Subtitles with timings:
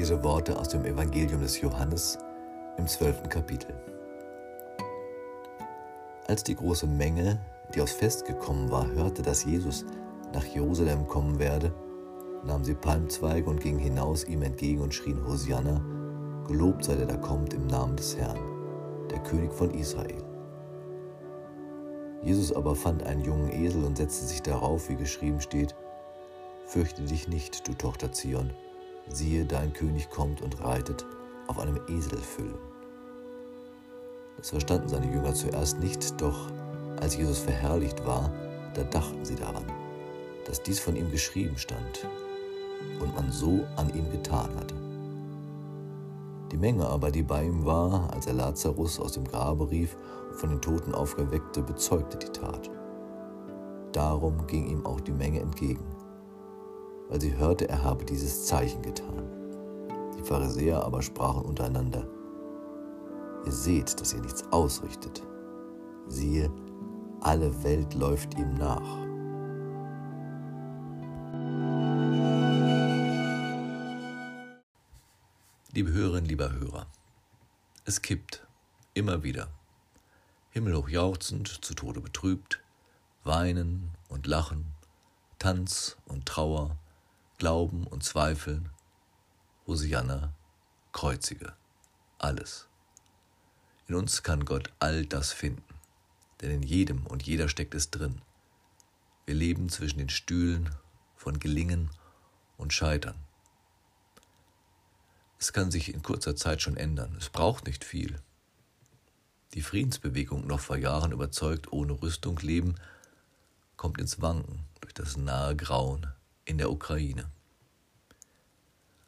[0.00, 2.16] Diese Worte aus dem Evangelium des Johannes
[2.78, 3.74] im zwölften Kapitel.
[6.26, 7.38] Als die große Menge,
[7.74, 9.84] die aufs Fest gekommen war, hörte, dass Jesus
[10.32, 11.74] nach Jerusalem kommen werde,
[12.46, 15.82] nahmen sie Palmzweige und gingen hinaus ihm entgegen und schrien Hosianna,
[16.48, 18.38] gelobt sei der da kommt im Namen des Herrn,
[19.10, 20.24] der König von Israel.
[22.22, 25.74] Jesus aber fand einen jungen Esel und setzte sich darauf, wie geschrieben steht,
[26.64, 28.54] Fürchte dich nicht, du Tochter Zion,
[29.10, 31.04] siehe, dein König kommt und reitet
[31.46, 32.58] auf einem Eselfüllen.
[34.36, 36.50] Das verstanden seine Jünger zuerst nicht, doch
[37.00, 38.30] als Jesus verherrlicht war,
[38.74, 39.64] da dachten sie daran,
[40.46, 42.06] dass dies von ihm geschrieben stand
[43.00, 44.74] und man so an ihm getan hatte.
[46.52, 49.96] Die Menge aber, die bei ihm war, als er Lazarus aus dem Grabe rief
[50.30, 52.70] und von den Toten aufgeweckte, bezeugte die Tat.
[53.92, 55.84] Darum ging ihm auch die Menge entgegen,
[57.10, 59.28] weil sie hörte, er habe dieses Zeichen getan.
[60.16, 62.06] Die Pharisäer aber sprachen untereinander,
[63.44, 65.22] Ihr seht, dass ihr nichts ausrichtet.
[66.08, 66.52] Siehe,
[67.20, 68.98] alle Welt läuft ihm nach.
[75.72, 76.86] Liebe Hörerinnen, lieber Hörer,
[77.86, 78.46] es kippt
[78.92, 79.48] immer wieder.
[80.50, 82.60] Himmelhoch jauchzend, zu Tode betrübt,
[83.24, 84.66] weinen und lachen,
[85.38, 86.76] Tanz und Trauer,
[87.40, 88.68] Glauben und Zweifeln,
[89.66, 90.34] Hosianna,
[90.92, 91.54] Kreuzige,
[92.18, 92.68] alles.
[93.88, 95.64] In uns kann Gott all das finden,
[96.42, 98.20] denn in jedem und jeder steckt es drin.
[99.24, 100.68] Wir leben zwischen den Stühlen
[101.16, 101.88] von Gelingen
[102.58, 103.16] und Scheitern.
[105.38, 107.16] Es kann sich in kurzer Zeit schon ändern.
[107.18, 108.20] Es braucht nicht viel.
[109.54, 112.74] Die Friedensbewegung, noch vor Jahren überzeugt, ohne Rüstung leben,
[113.78, 116.12] kommt ins Wanken durch das nahe Grauen
[116.50, 117.30] in der Ukraine.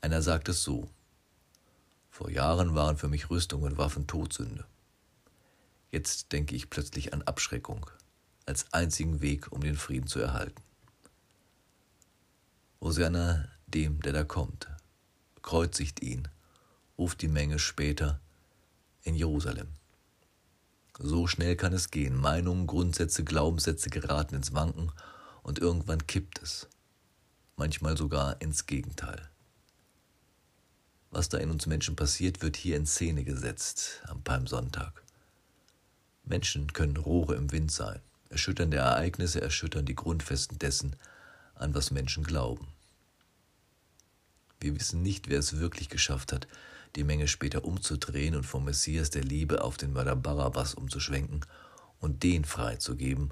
[0.00, 0.88] Einer sagt es so.
[2.10, 4.64] Vor Jahren waren für mich Rüstung und Waffen Todsünde.
[5.90, 7.90] Jetzt denke ich plötzlich an Abschreckung
[8.46, 10.62] als einzigen Weg, um den Frieden zu erhalten.
[12.80, 14.68] Hosanna dem, der da kommt,
[15.42, 16.28] kreuzigt ihn,
[16.96, 18.18] ruft die Menge später
[19.02, 19.68] in Jerusalem.
[20.98, 22.16] So schnell kann es gehen.
[22.16, 24.90] Meinungen, Grundsätze, Glaubenssätze geraten ins Wanken
[25.42, 26.68] und irgendwann kippt es.
[27.58, 29.30] Manchmal sogar ins Gegenteil.
[31.10, 35.02] Was da in uns Menschen passiert, wird hier in Szene gesetzt am Palmsonntag.
[36.24, 38.00] Menschen können Rohre im Wind sein.
[38.28, 40.96] Erschütternde Ereignisse erschüttern die Grundfesten dessen,
[41.54, 42.68] an was Menschen glauben.
[44.60, 46.46] Wir wissen nicht, wer es wirklich geschafft hat,
[46.94, 51.40] die Menge später umzudrehen und vom Messias der Liebe auf den Mörder Barabbas umzuschwenken
[52.00, 53.30] und den freizugeben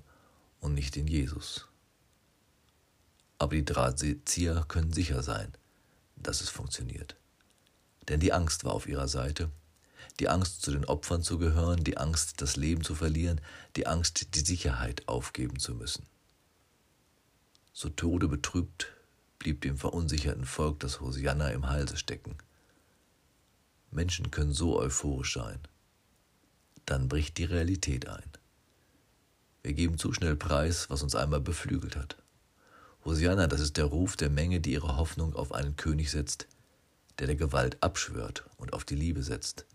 [0.60, 1.68] und nicht den Jesus.
[3.38, 5.52] Aber die Drahtzieher können sicher sein,
[6.16, 7.16] dass es funktioniert.
[8.08, 9.50] Denn die Angst war auf ihrer Seite,
[10.20, 13.40] die Angst zu den Opfern zu gehören, die Angst, das Leben zu verlieren,
[13.76, 16.06] die Angst, die Sicherheit aufgeben zu müssen.
[17.72, 18.92] So Tode betrübt
[19.38, 22.38] blieb dem verunsicherten Volk das Hosianna im Halse stecken.
[23.90, 25.60] Menschen können so euphorisch sein.
[26.86, 28.30] Dann bricht die Realität ein.
[29.62, 32.16] Wir geben zu schnell preis, was uns einmal beflügelt hat.
[33.04, 36.46] Hosianna, das ist der Ruf der Menge, die ihre Hoffnung auf einen König setzt,
[37.18, 39.66] der der Gewalt abschwört und auf die Liebe setzt.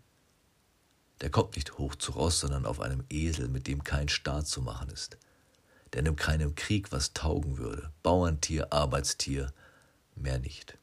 [1.20, 4.62] Der kommt nicht hoch zu Ross, sondern auf einem Esel, mit dem kein Staat zu
[4.62, 5.18] machen ist
[5.92, 7.92] der in keinem Krieg was taugen würde.
[8.02, 9.52] Bauerntier, Arbeitstier,
[10.14, 10.78] mehr nicht.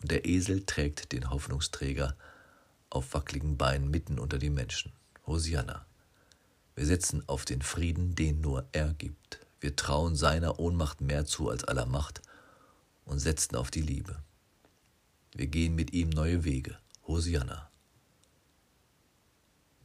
[0.00, 2.16] Und der Esel trägt den Hoffnungsträger
[2.88, 4.92] auf wackligen Beinen mitten unter die Menschen.
[5.26, 5.86] Hosianna.
[6.74, 9.40] Wir setzen auf den Frieden, den nur er gibt.
[9.60, 12.22] Wir trauen seiner Ohnmacht mehr zu als aller Macht
[13.04, 14.22] und setzen auf die Liebe.
[15.34, 16.78] Wir gehen mit ihm neue Wege.
[17.06, 17.70] Hosianna.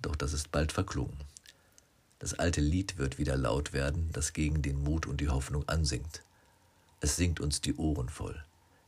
[0.02, 1.20] Doch das ist bald verklungen.
[2.20, 6.24] Das alte Lied wird wieder laut werden, das gegen den Mut und die Hoffnung ansingt.
[7.02, 8.44] Es singt uns die Ohren voll.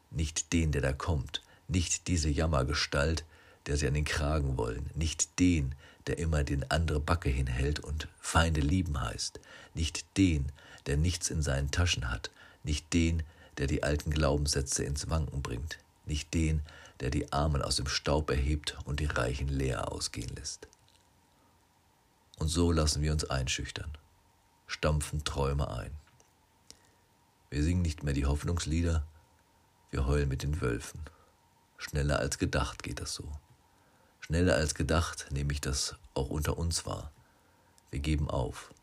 [0.10, 3.26] Nicht den, der da kommt, nicht diese Jammergestalt,
[3.66, 5.76] der sie an den Kragen wollen, nicht den,
[6.08, 9.40] der immer den andere Backe hinhält und Feinde lieben heißt,
[9.74, 10.52] nicht den,
[10.88, 12.32] der nichts in seinen Taschen hat,
[12.64, 13.24] nicht den,
[13.58, 16.62] der die alten Glaubenssätze ins Wanken bringt, nicht den,
[17.00, 20.68] der die Armen aus dem Staub erhebt und die Reichen leer ausgehen lässt.
[22.40, 23.98] Und so lassen wir uns einschüchtern,
[24.68, 25.92] stampfen Träume ein.
[27.50, 29.06] Wir singen nicht mehr die Hoffnungslieder,
[29.90, 31.02] wir heulen mit den Wölfen.
[31.78, 33.32] Schneller als gedacht geht das so.
[34.20, 37.12] Schneller als gedacht nehme ich das auch unter uns wahr.
[37.92, 38.74] Wir geben auf.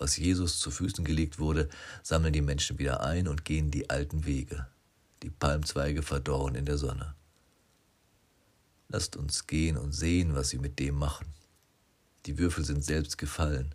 [0.00, 1.68] Was Jesus zu Füßen gelegt wurde,
[2.02, 4.66] sammeln die Menschen wieder ein und gehen die alten Wege.
[5.22, 7.14] die Palmzweige verdorren in der Sonne.
[8.88, 11.26] Lasst uns gehen und sehen, was sie mit dem machen.
[12.24, 13.74] Die Würfel sind selbst gefallen,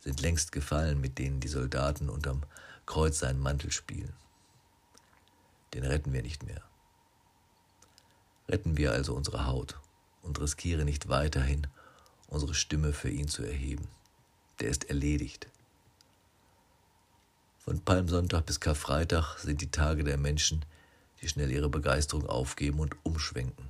[0.00, 2.42] sind längst gefallen, mit denen die Soldaten unterm
[2.86, 4.14] Kreuz seinen Mantel spielen.
[5.74, 6.62] Den retten wir nicht mehr.
[8.48, 9.78] Retten wir also unsere Haut
[10.22, 11.66] und riskiere nicht weiterhin,
[12.28, 13.86] unsere Stimme für ihn zu erheben.
[14.60, 15.48] Der ist erledigt.
[17.68, 20.64] Von Palmsonntag bis Karfreitag sind die Tage der Menschen,
[21.20, 23.66] die schnell ihre Begeisterung aufgeben und umschwenken,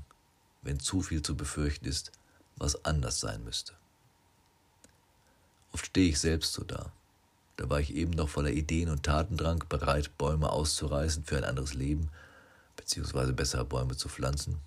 [0.62, 2.12] wenn zu viel zu befürchten ist,
[2.54, 3.72] was anders sein müsste.
[5.72, 6.92] Oft stehe ich selbst so da.
[7.56, 11.74] Da war ich eben noch voller Ideen und Tatendrang, bereit, Bäume auszureißen für ein anderes
[11.74, 12.08] Leben,
[12.76, 14.60] beziehungsweise besser Bäume zu pflanzen.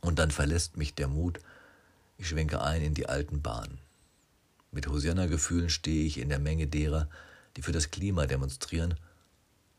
[0.00, 1.38] Und dann verlässt mich der Mut,
[2.18, 3.78] ich schwenke ein in die alten Bahnen.
[4.72, 7.08] Mit Hosianna-Gefühlen stehe ich in der Menge derer,
[7.56, 8.98] die für das Klima demonstrieren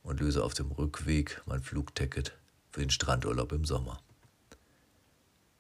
[0.04, 2.34] und löse auf dem Rückweg mein Flugticket
[2.72, 4.02] für den Strandurlaub im Sommer.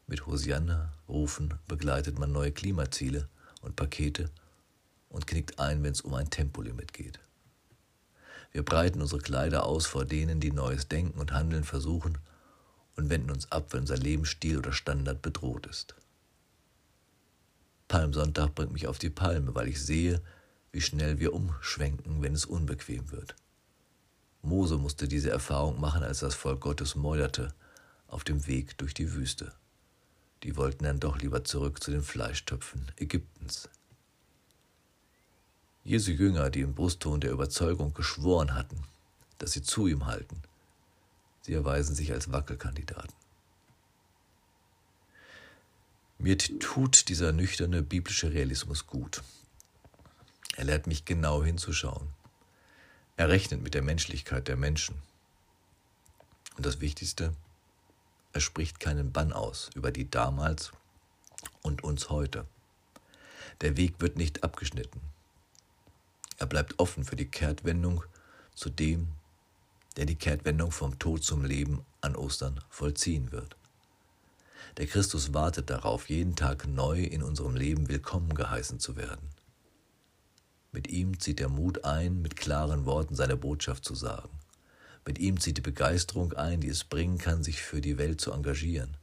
[0.08, 3.30] Mit Hosianna-Rufen begleitet man neue Klimaziele
[3.62, 4.30] und Pakete
[5.10, 7.20] und knickt ein, wenn es um ein Tempolimit geht.
[8.52, 12.18] Wir breiten unsere Kleider aus vor denen, die neues Denken und Handeln versuchen
[12.96, 15.96] und wenden uns ab, wenn unser Lebensstil oder Standard bedroht ist.
[17.88, 20.22] Palmsonntag bringt mich auf die Palme, weil ich sehe,
[20.74, 23.36] wie schnell wir umschwenken, wenn es unbequem wird.
[24.42, 27.54] Mose musste diese Erfahrung machen, als das Volk Gottes meuderte
[28.08, 29.54] auf dem Weg durch die Wüste.
[30.42, 33.70] Die wollten dann doch lieber zurück zu den Fleischtöpfen Ägyptens.
[35.86, 38.84] Jesu Jünger, die im Brustton der Überzeugung geschworen hatten,
[39.38, 40.42] dass sie zu ihm halten,
[41.42, 43.14] sie erweisen sich als Wackelkandidaten.
[46.18, 49.22] Mir tut dieser nüchterne biblische Realismus gut.
[50.56, 52.10] Er lehrt mich genau hinzuschauen.
[53.18, 55.02] Er rechnet mit der Menschlichkeit der Menschen.
[56.56, 57.34] Und das Wichtigste,
[58.34, 60.72] er spricht keinen Bann aus über die damals
[61.62, 62.46] und uns heute.
[63.62, 65.02] Der Weg wird nicht abgeschnitten.
[66.38, 68.04] Er bleibt offen für die Kehrtwendung
[68.56, 69.10] zu dem,
[69.96, 73.56] der die Kehrtwendung vom Tod zum Leben an Ostern vollziehen wird.
[74.78, 79.33] Der Christus wartet darauf, jeden Tag neu in unserem Leben willkommen geheißen zu werden.
[80.74, 84.30] Mit ihm zieht der Mut ein, mit klaren Worten seine Botschaft zu sagen.
[85.06, 88.34] Mit ihm zieht die Begeisterung ein, die es bringen kann, sich für die Welt zu
[88.34, 88.98] engagieren.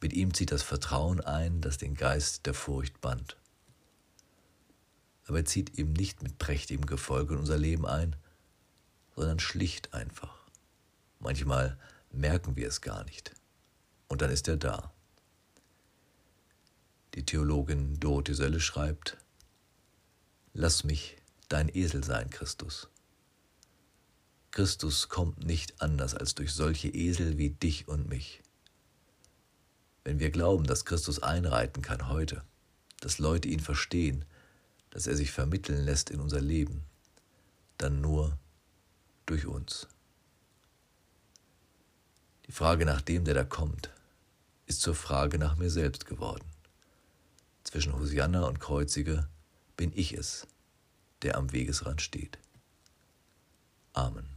[0.00, 3.36] Mit ihm zieht das Vertrauen ein, das den Geist der Furcht bannt
[5.30, 8.16] aber er zieht eben nicht mit prächtigem Gefolge in unser Leben ein,
[9.14, 10.36] sondern schlicht einfach.
[11.20, 11.78] Manchmal
[12.10, 13.30] merken wir es gar nicht.
[14.08, 14.92] Und dann ist er da.
[17.14, 19.18] Die Theologin Dorothee Sölle schreibt,
[20.52, 21.16] Lass mich
[21.48, 22.88] dein Esel sein, Christus.
[24.50, 28.42] Christus kommt nicht anders als durch solche Esel wie dich und mich.
[30.02, 32.42] Wenn wir glauben, dass Christus einreiten kann heute,
[33.00, 34.24] dass Leute ihn verstehen,
[34.90, 36.82] dass er sich vermitteln lässt in unser Leben,
[37.78, 38.36] dann nur
[39.26, 39.86] durch uns.
[42.46, 43.90] Die Frage nach dem, der da kommt,
[44.66, 46.44] ist zur Frage nach mir selbst geworden.
[47.62, 49.28] Zwischen Hosianna und Kreuzige
[49.80, 50.46] bin ich es,
[51.22, 52.38] der am Wegesrand steht.
[53.94, 54.28] Amen.